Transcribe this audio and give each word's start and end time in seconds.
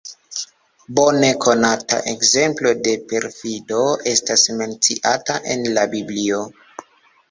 Bone 0.99 1.29
konata 1.43 1.99
ekzemplo 2.15 2.73
de 2.89 2.95
perfido 3.13 3.85
estas 4.17 4.49
menciata 4.59 5.41
en 5.57 5.67
la 5.79 5.89
biblio. 5.97 6.47